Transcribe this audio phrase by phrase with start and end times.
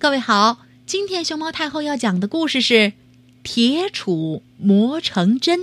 [0.00, 2.74] 各位好，今天熊猫太后要讲的故事是
[3.42, 5.60] 《铁杵磨成针》。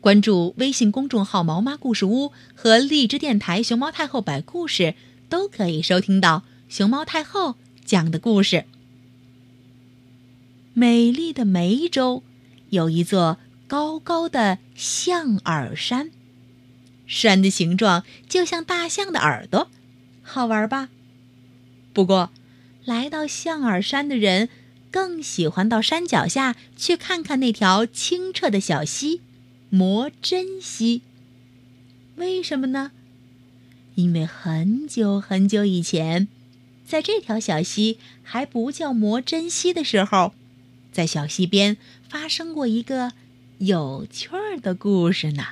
[0.00, 4.94] 关注微信公众号“毛妈故事屋”和荔枝电台“熊猫太后摆故事”，
[5.28, 8.64] 都可以收听到熊猫太后讲的故事。
[10.72, 12.22] 美丽的梅州
[12.70, 13.36] 有一座
[13.66, 16.10] 高高的象耳山，
[17.06, 19.68] 山的形状就像大象的耳朵，
[20.22, 20.88] 好玩吧？
[21.92, 22.30] 不过，
[22.86, 24.48] 来到象耳山的人
[24.90, 29.20] 更喜欢到山脚下去看看那条清澈的小溪。
[29.68, 31.02] 磨针溪，
[32.14, 32.92] 为什么呢？
[33.96, 36.28] 因为很久很久以前，
[36.86, 40.32] 在这条小溪还不叫磨针溪的时候，
[40.92, 41.76] 在小溪边
[42.08, 43.12] 发生过一个
[43.58, 45.48] 有趣儿的故事呢。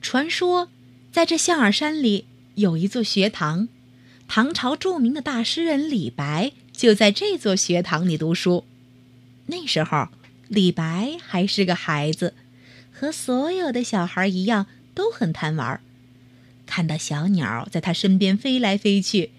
[0.00, 0.68] 传说，
[1.10, 3.68] 在这象耳山里有一座学堂，
[4.28, 8.64] 唐朝著名的大诗人李白就在这座学堂里读书。
[9.46, 10.08] 那时候。
[10.50, 12.32] 李白还是个孩子，
[12.90, 15.78] 和所有的小孩一样，都很贪玩。
[16.64, 19.30] 看到小鸟在他身边飞来飞去，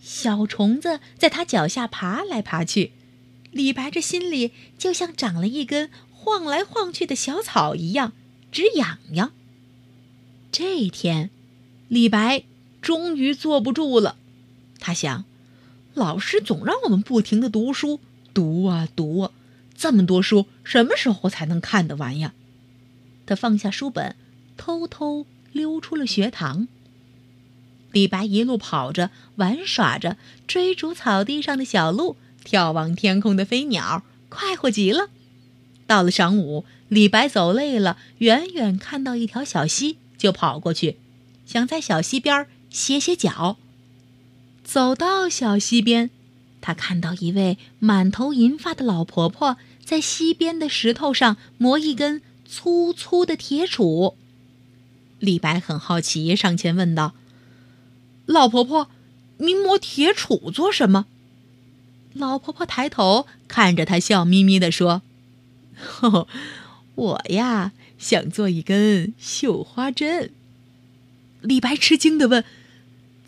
[0.00, 2.92] 小虫子在他脚下爬来爬去，
[3.50, 8.12] 李白这心里就像长了一根晃来晃去的小草一样，
[8.52, 9.32] 直痒痒。
[10.52, 11.30] 这一天，
[11.88, 12.44] 李白
[12.80, 14.16] 终于坐不住了，
[14.84, 15.24] 他想：
[15.94, 18.00] 老师总让我们不停的读书，
[18.34, 19.30] 读啊读啊。
[19.74, 22.34] 这么多书，什么时候才能看得完呀？
[23.24, 24.14] 他放下书本，
[24.58, 26.68] 偷偷溜出了学堂。
[27.92, 35.08] 李白一路跑着，玩耍着，追逐草地上的小鹿，眺望天空的飞鸟，快活极了。
[35.86, 40.98] 到了晌午，李白走累了，远远看到一条小溪，就跑过去，
[41.46, 43.56] 想在小溪边歇歇脚。
[44.74, 46.10] 走到小溪边。
[46.60, 54.14] 他看到一位满头银发的老婆婆在溪边的石头上磨一根粗粗的铁杵。
[55.20, 57.14] 李白很好奇，上前问道
[58.26, 58.90] ：“老婆婆，
[59.36, 61.06] 您磨铁杵做什么？”
[62.12, 65.02] 老婆婆抬头看着他，笑眯眯地说
[65.78, 66.28] ：“呵呵
[66.96, 70.32] 我呀，想做一根绣花针。”
[71.42, 72.44] 李白吃惊地问：“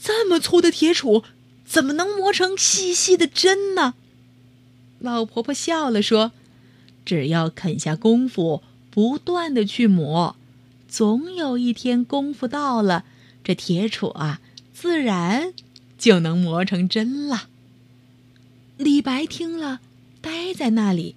[0.03, 1.23] 这么粗的铁杵？”
[1.66, 3.94] 怎么能磨成细细的针呢？
[5.00, 6.32] 老婆婆笑了说
[7.04, 10.37] ：“只要肯下功夫，不断的去磨，
[10.88, 13.04] 总有一天功夫到了，
[13.44, 14.41] 这铁杵啊，
[14.72, 15.53] 自然
[15.99, 17.49] 就能磨成针了。”
[18.78, 19.81] 李白听了，
[20.22, 21.15] 呆在那里。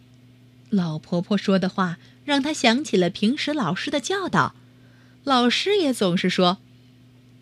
[0.70, 4.56] 老婆婆说的话让他想起了平时老师的教导，
[5.24, 6.58] 老师也总是说：“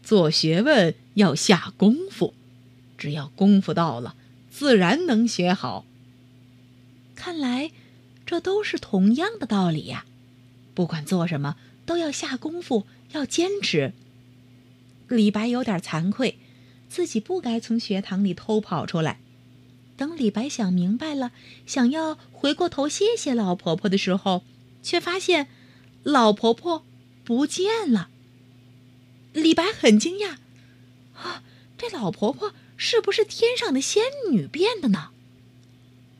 [0.03, 2.33] 做学问要下功夫。”
[2.97, 4.15] 只要功夫到了，
[4.49, 5.85] 自然能学好。
[7.15, 7.71] 看来，
[8.25, 10.05] 这都是同样的道理呀。
[10.73, 11.55] 不管做什么，
[11.85, 13.93] 都要下功夫，要坚持。
[15.07, 16.37] 李白有点惭愧，
[16.89, 19.19] 自己不该从学堂里偷跑出来。
[19.95, 21.31] 等李白想明白了，
[21.65, 24.43] 想要回过头谢谢老婆婆的时候，
[24.83, 25.47] 却发现
[26.03, 26.83] 老婆婆
[27.23, 28.09] 不见了。
[29.33, 30.37] 李白很惊讶，
[31.15, 31.41] 啊，
[31.77, 32.53] 这老婆婆。
[32.77, 35.09] 是不是天上的仙女变的呢？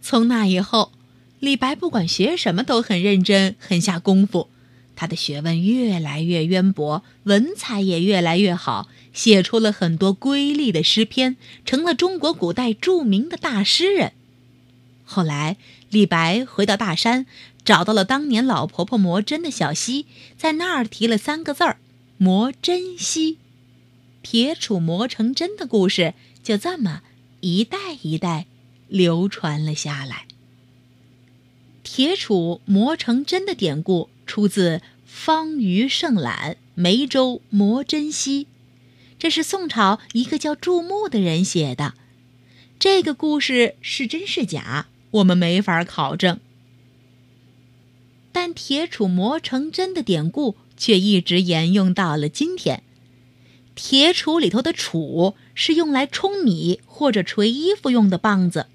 [0.02, 0.92] 从那以后，
[1.40, 4.50] 李白不管学什么都很认真，很下功夫。
[4.96, 14.14] 他的学问越来越渊博，文采也越来越好，写出了很多瑰丽的诗篇，成了中国古代著名的大诗人。
[15.06, 15.58] 后来，
[15.92, 17.28] 李白回到大山，
[17.64, 21.78] 找到了当年老婆婆磨针的小溪，在那儿提了三个字儿
[22.18, 23.38] ：“磨针溪”。
[24.24, 26.16] 铁杵磨成针的故事。
[26.48, 27.02] 就这么
[27.42, 28.46] 一代一代
[28.88, 30.26] 流传了下来。
[31.84, 38.46] 铁杵磨成针的典故出自《方舆胜览·梅州磨针溪》，
[39.20, 41.96] 这是宋朝一个叫祝穆的人写的。
[42.80, 46.40] 这个故事是真是假，我们没法考证。
[48.32, 52.84] 但铁杵磨成针的典故却一直沿用到了今天。
[53.78, 58.66] 铁杵里头的杵是用来冲米或者捶衣服用的棒子，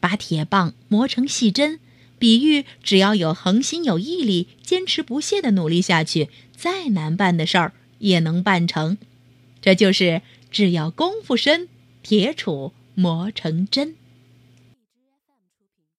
[0.00, 1.80] 把铁棒磨成细针，
[2.18, 8.98] 比喻只要有恒心、有毅力、坚持不懈的努力下去，再难办的事儿也能办成。
[9.62, 10.20] 这就是
[10.50, 11.66] 只要功夫深，
[12.02, 13.94] 铁杵磨成针。